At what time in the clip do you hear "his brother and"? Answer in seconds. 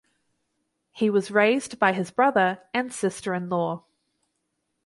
1.93-2.91